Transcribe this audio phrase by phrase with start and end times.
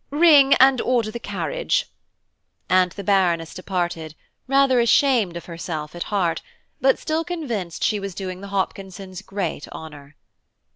[0.09, 1.85] Ring, and order the carriage";
[2.67, 4.15] and the Baroness departed,
[4.47, 6.41] rather ashamed of herself at heart,
[6.79, 10.15] but still convinced she was doing the Hopkinsons great honour.